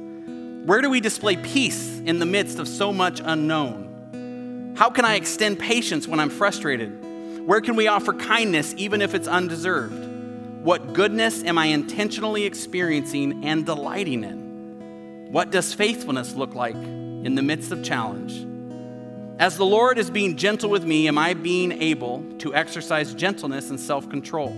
Where 0.66 0.82
do 0.82 0.90
we 0.90 1.00
display 1.00 1.38
peace 1.38 2.00
in 2.00 2.20
the 2.20 2.26
midst 2.26 2.60
of 2.60 2.68
so 2.68 2.92
much 2.92 3.22
unknown? 3.24 4.74
How 4.76 4.90
can 4.90 5.06
I 5.06 5.16
extend 5.16 5.60
patience 5.60 6.08
when 6.08 6.20
I'm 6.20 6.30
frustrated? 6.30 7.46
Where 7.48 7.62
can 7.62 7.76
we 7.76 7.88
offer 7.88 8.14
kindness 8.14 8.74
even 8.78 9.02
if 9.02 9.14
it's 9.14 9.28
undeserved? 9.28 10.07
What 10.68 10.92
goodness 10.92 11.46
am 11.46 11.58
I 11.58 11.68
intentionally 11.68 12.44
experiencing 12.44 13.46
and 13.46 13.66
delighting 13.66 14.26
in? 14.26 15.30
What 15.32 15.50
does 15.50 15.74
faithfulness 15.74 16.36
look 16.36 16.56
like 16.56 16.76
in 16.76 17.36
the 17.36 17.42
midst 17.42 17.72
of 17.72 17.86
challenge? 17.86 18.46
As 19.40 19.56
the 19.56 19.66
Lord 19.66 19.98
is 19.98 20.12
being 20.12 20.36
gentle 20.36 20.70
with 20.70 20.84
me, 20.84 21.08
am 21.08 21.18
I 21.18 21.36
being 21.36 21.72
able 21.72 22.22
to 22.40 22.54
exercise 22.54 23.14
gentleness 23.14 23.70
and 23.70 23.80
self 23.80 24.10
control? 24.10 24.50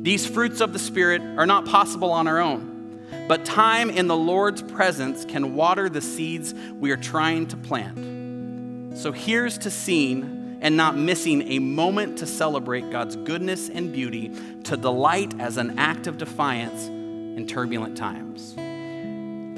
These 0.00 0.26
fruits 0.26 0.62
of 0.62 0.72
the 0.72 0.78
Spirit 0.78 1.20
are 1.36 1.44
not 1.44 1.66
possible 1.66 2.10
on 2.10 2.26
our 2.26 2.38
own, 2.38 3.06
but 3.28 3.44
time 3.44 3.90
in 3.90 4.06
the 4.06 4.16
Lord's 4.16 4.62
presence 4.62 5.26
can 5.26 5.54
water 5.54 5.90
the 5.90 6.00
seeds 6.00 6.54
we 6.80 6.90
are 6.90 6.96
trying 6.96 7.48
to 7.48 7.56
plant. 7.58 8.96
So 8.96 9.12
here's 9.12 9.58
to 9.58 9.70
seeing 9.70 10.43
and 10.64 10.78
not 10.78 10.96
missing 10.96 11.42
a 11.52 11.58
moment 11.58 12.16
to 12.18 12.26
celebrate 12.26 12.90
God's 12.90 13.16
goodness 13.16 13.68
and 13.68 13.92
beauty, 13.92 14.32
to 14.64 14.78
delight 14.78 15.38
as 15.38 15.58
an 15.58 15.78
act 15.78 16.06
of 16.06 16.16
defiance 16.16 16.86
in 16.86 17.46
turbulent 17.46 17.98
times. 17.98 18.54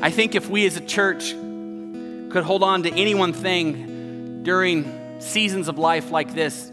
I 0.03 0.11
think 0.11 0.35
if 0.35 0.51
we 0.51 0.67
as 0.67 0.77
a 0.77 0.81
church 0.81 1.31
could 1.31 2.43
hold 2.43 2.65
on 2.65 2.83
to 2.83 2.93
any 2.93 3.15
one 3.15 3.33
thing 3.33 4.43
during 4.43 5.21
seasons 5.21 5.69
of 5.69 5.79
life 5.79 6.11
like 6.11 6.35
this, 6.35 6.73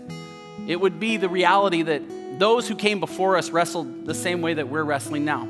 it 0.68 0.82
would 0.82 1.00
be 1.00 1.18
the 1.18 1.30
reality 1.30 1.84
that 1.84 2.02
those 2.40 2.68
who 2.68 2.76
came 2.76 3.00
before 3.00 3.38
us 3.38 3.52
wrestled 3.52 4.08
the 4.08 4.16
same 4.16 4.42
way 4.42 4.56
that 4.56 4.68
we're 4.68 4.84
wrestling 4.84 5.26
now. 5.26 5.48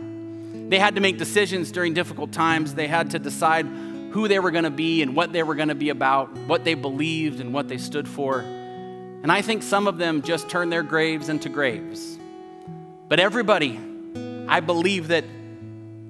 They 0.67 0.77
had 0.77 0.95
to 0.95 1.01
make 1.01 1.17
decisions 1.17 1.71
during 1.71 1.93
difficult 1.93 2.33
times. 2.33 2.75
They 2.75 2.87
had 2.87 3.11
to 3.11 3.19
decide 3.19 3.65
who 4.11 4.27
they 4.27 4.39
were 4.39 4.51
going 4.51 4.65
to 4.65 4.69
be 4.69 5.01
and 5.01 5.15
what 5.15 5.31
they 5.31 5.41
were 5.41 5.55
going 5.55 5.69
to 5.69 5.75
be 5.75 5.87
about, 5.89 6.29
what 6.47 6.65
they 6.65 6.73
believed 6.73 7.39
and 7.39 7.53
what 7.53 7.69
they 7.69 7.77
stood 7.77 8.09
for. 8.09 8.43
And 9.23 9.31
I 9.31 9.41
think 9.41 9.63
some 9.63 9.87
of 9.87 9.97
them 9.97 10.21
just 10.21 10.49
turned 10.49 10.71
their 10.71 10.83
graves 10.83 11.29
into 11.29 11.49
graves. 11.49 12.19
But 13.07 13.19
everybody, 13.19 13.79
I 14.47 14.59
believe 14.59 15.07
that 15.07 15.23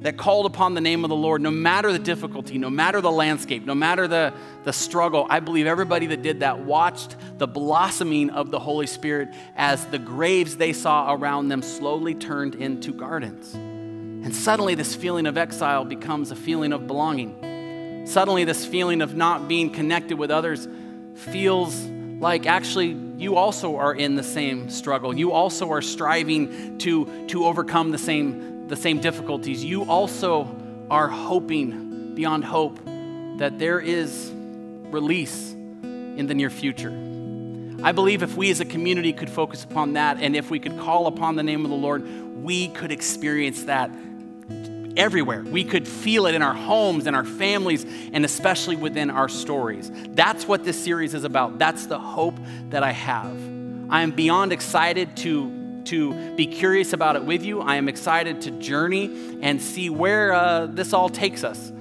that 0.04 0.18
called 0.18 0.46
upon 0.46 0.74
the 0.74 0.82
name 0.82 1.06
of 1.06 1.10
the 1.10 1.16
Lord, 1.16 1.42
no 1.42 1.50
matter 1.50 1.94
the 1.94 2.00
difficulty, 2.00 2.58
no 2.58 2.70
matter 2.70 3.00
the 3.00 3.12
landscape, 3.12 3.66
no 3.66 3.74
matter 3.74 4.06
the, 4.06 4.34
the 4.66 4.74
struggle, 4.74 5.26
I 5.30 5.40
believe 5.40 5.66
everybody 5.66 6.08
that 6.08 6.22
did 6.22 6.42
that 6.42 6.60
watched 6.60 7.16
the 7.38 7.48
blossoming 7.48 8.30
of 8.30 8.52
the 8.52 8.60
Holy 8.60 8.86
Spirit 8.86 9.30
as 9.56 9.86
the 9.86 10.00
graves 10.00 10.58
they 10.58 10.74
saw 10.74 11.14
around 11.14 11.48
them 11.48 11.62
slowly 11.62 12.16
turned 12.16 12.56
into 12.56 12.92
gardens. 12.92 13.54
And 13.54 14.36
suddenly, 14.36 14.76
this 14.76 14.94
feeling 14.94 15.26
of 15.26 15.38
exile 15.38 15.86
becomes 15.86 16.32
a 16.32 16.36
feeling 16.36 16.74
of 16.74 16.86
belonging. 16.86 18.04
Suddenly, 18.06 18.44
this 18.44 18.66
feeling 18.66 19.02
of 19.02 19.16
not 19.16 19.48
being 19.48 19.70
connected 19.70 20.18
with 20.18 20.32
others 20.32 20.68
feels 21.16 21.76
like 22.24 22.48
actually 22.48 22.98
you 23.18 23.36
also 23.36 23.76
are 23.76 23.94
in 23.94 24.16
the 24.16 24.24
same 24.24 24.70
struggle. 24.70 25.16
You 25.16 25.34
also 25.34 25.70
are 25.72 25.82
striving 25.82 26.78
to, 26.80 27.28
to 27.28 27.46
overcome 27.46 27.92
the 27.92 27.98
same, 27.98 28.68
the 28.68 28.78
same 28.78 29.00
difficulties. 29.00 29.64
You 29.64 29.84
also 29.84 30.48
are 30.90 31.10
hoping 31.10 32.16
beyond 32.16 32.46
hope 32.46 32.80
that 33.38 33.60
there 33.60 33.80
is 33.80 34.32
release 34.34 35.52
in 35.52 36.28
the 36.28 36.34
near 36.34 36.50
future. 36.50 36.92
I 37.84 37.92
believe 37.92 38.24
if 38.24 38.38
we 38.38 38.50
as 38.52 38.62
a 38.62 38.66
community 38.66 39.12
could 39.12 39.30
focus 39.30 39.66
upon 39.66 39.94
that 39.94 40.22
and 40.22 40.36
if 40.36 40.50
we 40.50 40.60
could 40.60 40.80
call 40.80 41.08
upon 41.08 41.36
the 41.36 41.44
name 41.44 41.66
of 41.66 41.72
the 41.72 41.78
Lord, 41.78 42.08
we 42.42 42.70
could 42.70 42.92
experience 42.92 43.64
that 43.64 43.92
everywhere. 44.98 45.44
We 45.44 45.64
could 45.64 45.88
feel 45.88 46.26
it 46.26 46.36
in 46.36 46.42
our 46.42 46.54
homes 46.54 47.08
and 47.08 47.16
our 47.16 47.26
families, 47.26 47.86
and 48.14 48.26
especially 48.26 48.76
within 48.76 49.10
our 49.10 49.30
stories. 49.30 49.92
That's 50.10 50.48
what 50.48 50.64
this 50.64 50.82
series 50.82 51.14
is 51.14 51.24
about. 51.24 51.60
That's 51.60 51.88
the 51.88 52.00
hope 52.00 52.38
that 52.70 52.84
I 52.84 52.92
have. 52.92 53.36
I 53.90 54.02
am 54.02 54.12
beyond 54.12 54.54
excited 54.54 55.16
to, 55.18 55.84
to 55.86 56.36
be 56.36 56.48
curious 56.48 56.94
about 56.94 57.16
it 57.16 57.24
with 57.24 57.44
you. 57.44 57.62
I 57.62 57.76
am 57.76 57.88
excited 57.88 58.42
to 58.42 58.52
journey 58.52 59.40
and 59.42 59.62
see 59.62 59.90
where 59.90 60.34
uh, 60.34 60.66
this 60.68 60.94
all 60.94 61.10
takes 61.10 61.44
us 61.44 61.72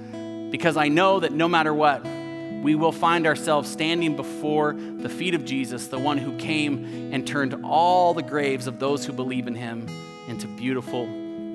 because 0.51 0.77
I 0.77 0.87
know 0.87 1.19
that 1.19 1.31
no 1.31 1.47
matter 1.47 1.73
what, 1.73 2.03
we 2.03 2.75
will 2.75 2.91
find 2.91 3.27
ourselves 3.27 3.69
standing 3.69 4.15
before 4.15 4.73
the 4.73 5.09
feet 5.09 5.35
of 5.35 5.43
Jesus, 5.43 5.87
the 5.87 5.99
one 5.99 6.17
who 6.17 6.37
came 6.37 7.11
and 7.11 7.27
turned 7.27 7.65
all 7.65 8.13
the 8.13 8.21
graves 8.21 8.67
of 8.67 8.79
those 8.79 9.05
who 9.05 9.11
believe 9.11 9.47
in 9.47 9.55
him 9.55 9.87
into 10.27 10.47
beautiful 10.47 11.05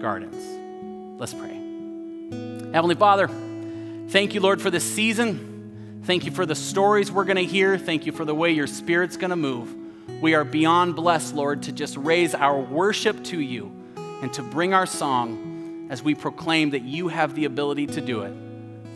gardens. 0.01 0.68
Let's 1.19 1.35
pray. 1.35 1.55
Heavenly 2.73 2.95
Father, 2.95 3.29
thank 4.09 4.35
you, 4.35 4.41
Lord, 4.41 4.63
for 4.63 4.71
this 4.71 4.85
season. 4.85 6.01
Thank 6.05 6.25
you 6.25 6.31
for 6.31 6.47
the 6.47 6.55
stories 6.55 7.11
we're 7.11 7.25
going 7.25 7.37
to 7.37 7.45
hear. 7.45 7.77
Thank 7.77 8.07
you 8.07 8.13
for 8.13 8.25
the 8.25 8.35
way 8.35 8.53
your 8.53 8.67
Spirit's 8.67 9.17
going 9.17 9.31
to 9.31 9.37
move. 9.37 9.75
We 10.23 10.35
are 10.35 10.45
beyond 10.45 10.97
blessed, 10.97 11.35
Lord, 11.35 11.65
to 11.65 11.73
just 11.73 11.97
raise 11.97 12.35
our 12.35 12.59
worship 12.59 13.23
to 13.25 13.41
you 13.41 13.73
and 13.97 14.33
to 14.35 14.43
bring 14.43 14.75
our 14.75 14.87
song 14.87 15.89
as 15.91 16.03
we 16.03 16.15
proclaim 16.15 16.71
that 16.71 16.83
you 16.83 17.09
have 17.09 17.35
the 17.35 17.45
ability 17.47 17.89
to 17.89 18.01
do 18.01 18.23
it. 18.23 18.33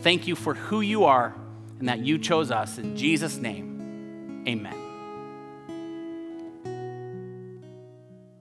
Thank 0.01 0.27
you 0.27 0.35
for 0.35 0.53
who 0.53 0.81
you 0.81 1.05
are 1.05 1.35
and 1.79 1.89
that 1.89 1.99
you 1.99 2.17
chose 2.17 2.51
us. 2.51 2.77
In 2.77 2.95
Jesus' 2.95 3.37
name, 3.37 4.43
amen. 4.47 4.82